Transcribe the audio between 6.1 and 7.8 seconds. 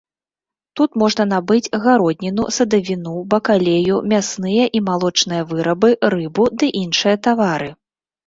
рыбу ды іншыя тавары.